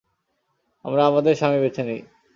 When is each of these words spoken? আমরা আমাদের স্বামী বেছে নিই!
আমরা 0.85 1.01
আমাদের 1.05 1.33
স্বামী 1.35 1.59
বেছে 1.63 1.81
নিই! 1.83 2.01